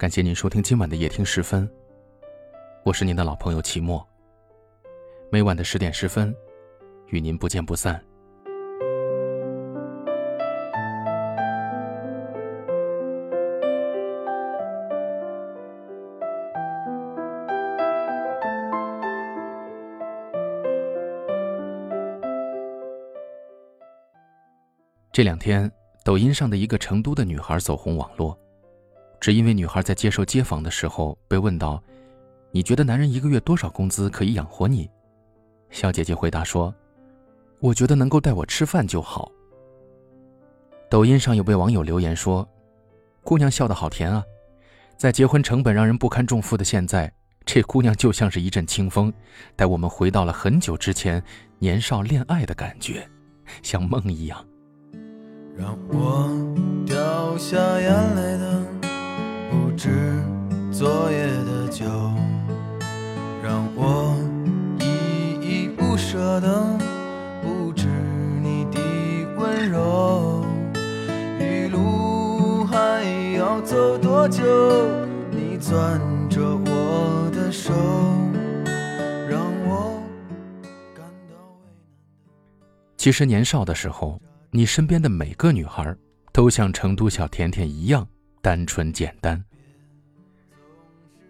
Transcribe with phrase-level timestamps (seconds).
[0.00, 1.70] 感谢您收听今晚的夜听十分，
[2.84, 4.02] 我是您的老朋友齐墨。
[5.30, 6.34] 每晚的十点十分，
[7.08, 8.02] 与您不见不散。
[25.12, 25.70] 这两天，
[26.02, 28.34] 抖音上的一个成都的女孩走红网络。
[29.20, 31.82] 只因为女孩在接受街访的时候被问到
[32.50, 34.88] ：“你觉得男人一个月多少工资可以养活你？”
[35.70, 36.74] 小姐姐回答说
[37.60, 39.30] ：“我觉得能够带我吃饭就好。”
[40.90, 42.48] 抖音上有位网友留言说
[43.22, 44.24] ：“姑娘笑得好甜啊，
[44.96, 47.12] 在结婚成本让人不堪重负的现在，
[47.44, 49.12] 这姑娘就像是一阵清风，
[49.54, 51.22] 带我们回到了很久之前
[51.58, 53.06] 年少恋爱的感觉，
[53.62, 54.44] 像梦一样。”
[55.56, 56.30] 让我
[56.86, 58.49] 掉下眼泪的。
[75.70, 77.72] 攥着我的手，
[79.28, 80.02] 让我
[80.92, 81.70] 感到为
[82.58, 82.66] 难。
[82.96, 85.94] 其实年少的时候，你身边的每个女孩，
[86.32, 88.04] 都像成都小甜甜一样。
[88.42, 89.40] 单纯简单，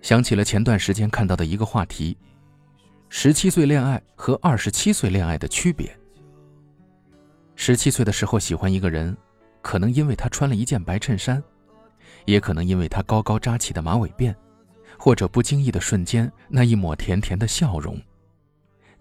[0.00, 2.16] 想起了前段时间看到的一个话题：
[3.10, 5.94] 十七岁恋爱和二十七岁恋爱的区别。
[7.56, 9.14] 十七岁的时候喜欢一个人，
[9.60, 11.42] 可能因为他穿了一件白衬衫，
[12.26, 14.34] 也可能因为他高高扎起的马尾辫，
[14.98, 18.00] 或者不经意的瞬间那一抹甜甜的笑容，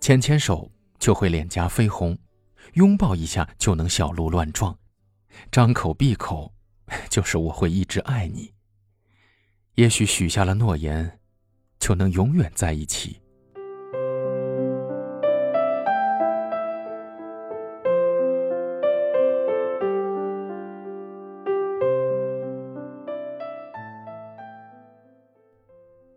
[0.00, 2.16] 牵牵手就会脸颊绯红，
[2.74, 4.76] 拥抱一下就能小鹿乱撞，
[5.50, 6.52] 张口闭口。
[7.10, 8.50] 就是我会一直爱你。
[9.74, 11.20] 也许许下了诺言，
[11.78, 13.20] 就能永远在一起。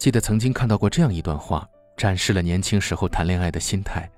[0.00, 4.10] 记得曾经看到过这样一段话，展示了年轻时候谈恋爱的心态。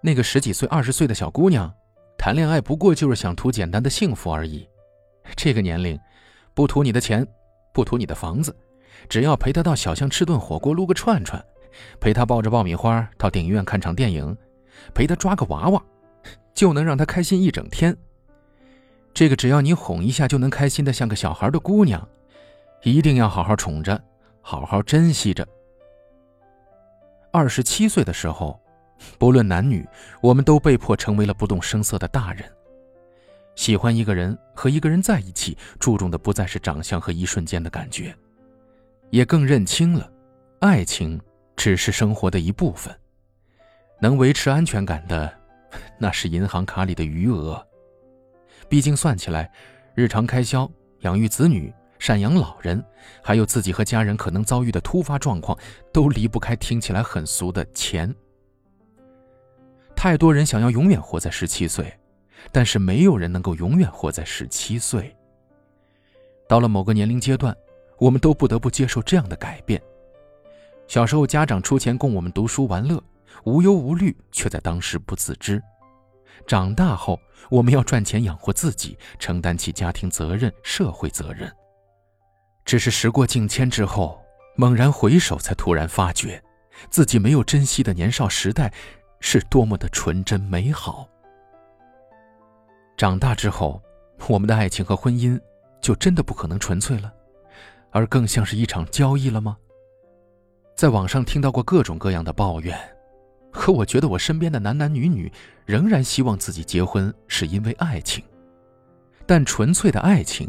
[0.00, 1.70] 那个十几岁、二十岁的小姑娘，
[2.16, 4.66] 谈恋爱不过就是想图简单的幸福而已。
[5.36, 6.00] 这个年龄，
[6.54, 7.26] 不图你的钱，
[7.74, 8.56] 不图你的房子，
[9.06, 11.44] 只要陪他到小巷吃顿火锅、撸个串串，
[12.00, 14.34] 陪他抱着爆米花到电影院看场电影，
[14.94, 15.84] 陪他抓个娃娃，
[16.54, 17.94] 就能让他开心一整天。
[19.12, 22.08] 这个只要你哄一下就能开心的像个小孩的姑娘，
[22.82, 24.02] 一定要好好宠着，
[24.40, 25.46] 好好珍惜着。
[27.32, 28.60] 二十七岁的时候，
[29.18, 29.86] 不论男女，
[30.20, 32.44] 我们都被迫成为了不动声色的大人。
[33.54, 38.14] 喜欢一个人和一个人在一起，注重的不再是长相和一瞬间的感觉，
[39.10, 40.10] 也更认清了，
[40.60, 41.20] 爱情
[41.56, 42.94] 只是生活的一部分。
[44.00, 45.30] 能维持安全感的，
[45.98, 47.64] 那是银行卡里的余额。
[48.68, 49.52] 毕竟算起来，
[49.94, 50.70] 日常开销、
[51.00, 52.82] 养育子女、赡养老人，
[53.22, 55.56] 还有自己和家人可能遭遇的突发状况，
[55.92, 58.12] 都离不开听起来很俗的钱。
[59.94, 61.94] 太多人想要永远活在十七岁。
[62.50, 65.14] 但是没有人能够永远活在十七岁。
[66.48, 67.54] 到了某个年龄阶段，
[67.98, 69.80] 我们都不得不接受这样的改变。
[70.88, 72.98] 小时候家长出钱供我们读书玩乐，
[73.44, 75.62] 无忧无虑，却在当时不自知。
[76.46, 81.54] 长大后，我们要赚钱养活自己，承担起家庭责任、社会责任。
[82.70, 84.22] 只是时过境迁之后，
[84.54, 86.40] 猛然回首，才突然发觉，
[86.88, 88.72] 自己没有珍惜的年少时代，
[89.18, 91.08] 是多么的纯真美好。
[92.96, 93.82] 长大之后，
[94.28, 95.36] 我们的爱情和婚姻
[95.82, 97.12] 就真的不可能纯粹了，
[97.90, 99.56] 而更像是一场交易了吗？
[100.76, 102.78] 在网上听到过各种各样的抱怨，
[103.50, 105.28] 可我觉得我身边的男男女女
[105.66, 108.22] 仍然希望自己结婚是因为爱情，
[109.26, 110.48] 但纯粹的爱情。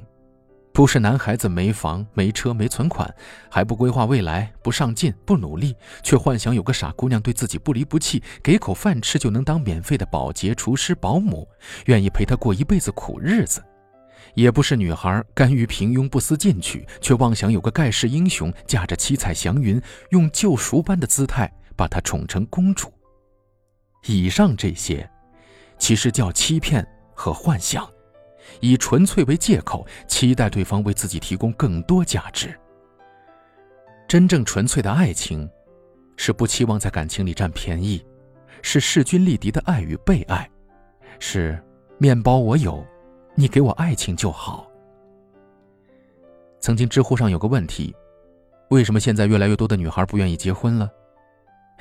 [0.73, 3.13] 不是男孩子没房没车没存款，
[3.49, 11.47] 还不规划未来，不上进不努力，却幻想有个傻姑娘对自己不离不弃，给口饭吃就能当免费的保洁、厨师、保姆，
[11.87, 13.59] 愿意陪他过一辈子苦日子；
[14.33, 19.81] 也不是女孩甘于平庸不思进取，却妄想有个盖世英雄驾着七彩祥云，
[20.11, 22.91] 用救赎般的姿态把她宠成公主。
[24.05, 25.07] 以上这些，
[25.77, 27.87] 其实叫欺骗和幻想。
[28.59, 32.53] 以纯粹为借口，期待对方为自己提供更多价值。
[34.07, 35.49] 真正纯粹的爱情，
[36.17, 38.05] 是不期望在感情里占便宜，
[38.61, 40.49] 是势均力敌的爱与被爱，
[41.19, 41.61] 是
[41.97, 42.85] 面包我有，
[43.35, 44.67] 你给我爱情就好。
[46.59, 47.95] 曾经知乎上有个问题：
[48.69, 50.91] 为什么现在越来越多的女孩不愿意结婚了？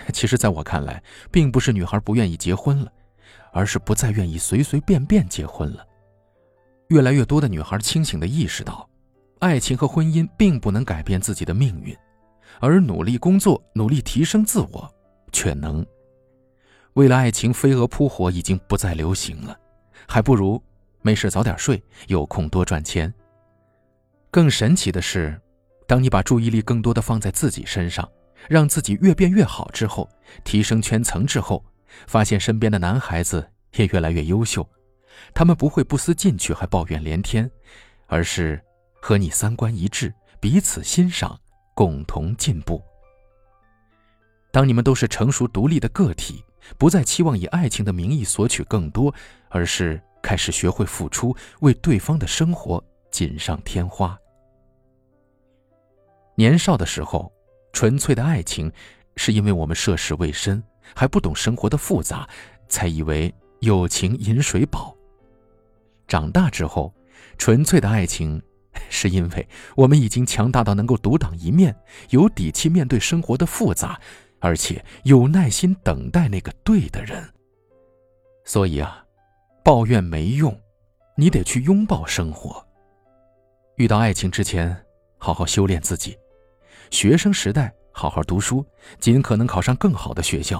[0.15, 2.91] 其实，在我看来，并不是女孩不愿意结婚了，
[3.53, 5.87] 而是不再愿意随随便便结婚了。
[6.91, 8.89] 越来越多的女孩清醒地意识到，
[9.39, 11.97] 爱情和婚姻并不能改变自己的命运，
[12.59, 14.93] 而努力工作、努力提升自我
[15.31, 15.87] 却能。
[16.95, 19.57] 为了爱情飞蛾扑火已经不再流行了，
[20.09, 20.61] 还不如
[21.01, 23.13] 没事早点睡，有空多赚钱。
[24.29, 25.41] 更神奇的是，
[25.87, 28.09] 当你把注意力更多的放在自己身上，
[28.49, 30.11] 让自己越变越好之后，
[30.43, 31.65] 提升圈层之后，
[32.09, 34.69] 发现身边的男孩子也越来越优秀，
[35.35, 37.51] 他们不会不思进取还抱怨连天，
[38.07, 38.61] 而是
[39.01, 41.39] 和你三观一致，彼此欣赏，
[41.75, 42.83] 共同进步。
[44.53, 46.45] 当你们都是成熟独立的个体，
[46.77, 49.15] 不再期望以爱情的名义索取更多，
[49.49, 52.83] 而是开始学会付出，为对方的生活。
[53.11, 54.17] 锦上添花。
[56.37, 57.33] 年少的时候，
[57.73, 58.73] 纯粹的爱情，
[59.17, 60.63] 是因为我们涉世未深，
[60.95, 62.25] 还不懂生活的复杂，
[62.69, 64.97] 才以为友情饮水饱。
[66.11, 66.93] 长大之后，
[67.39, 68.43] 纯粹的爱情，
[68.91, 71.75] 是因为我们已经强大到能够独当一面，
[72.09, 73.99] 有底气面对生活的复杂，
[74.41, 77.33] 而且有耐心等待那个对的人。
[78.45, 79.05] 所以啊，
[79.63, 80.61] 抱怨没用，
[81.15, 82.67] 你得去拥抱生活。
[83.77, 84.85] 遇到爱情之前，
[85.17, 86.19] 好好修炼自己；
[86.91, 88.67] 学生时代好好读书，
[88.99, 90.59] 尽可能考上更好的学校；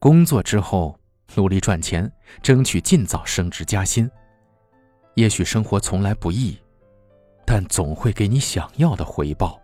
[0.00, 0.98] 工作之后
[1.36, 2.12] 努力赚钱，
[2.42, 4.10] 争取尽早升职加薪。
[5.14, 6.56] 也许生活从来不易，
[7.44, 9.60] 但总会给你想要的回报。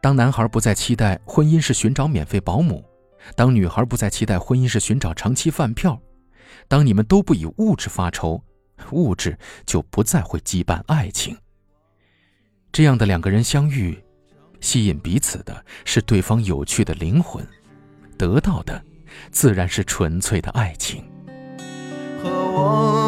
[0.00, 2.84] 当男孩不再期待婚姻是寻找免费保姆，
[3.34, 6.00] 当女孩不再期待婚姻是寻找长期饭票，
[6.68, 8.42] 当你们都不以物质发愁。
[8.90, 11.34] 物质就不再会羁绊爱情。
[12.70, 13.98] 这样的两个人相遇，
[14.60, 17.42] 吸引彼此的是对方有趣的灵魂，
[18.18, 18.84] 得到的
[19.30, 21.02] 自然是纯粹的爱情。
[22.22, 22.95] 和我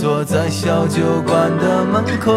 [0.00, 2.32] 坐在小酒馆的门口。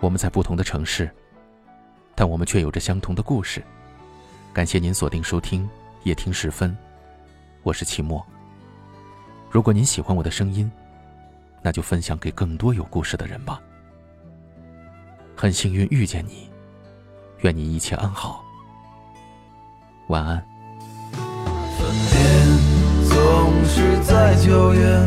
[0.00, 1.08] 我们在不同的城市。
[2.16, 3.62] 但我们却有着相同的故事。
[4.52, 5.68] 感谢您锁定收听
[6.02, 6.76] 夜听时分，
[7.62, 8.20] 我是齐墨。
[9.48, 10.68] 如果您喜欢我的声音，
[11.66, 13.60] 那就分享给更多有故事的人吧。
[15.34, 16.48] 很幸运遇见你，
[17.40, 18.44] 愿你一切安好。
[20.06, 20.40] 晚安。
[21.76, 25.06] 分别总是在九月，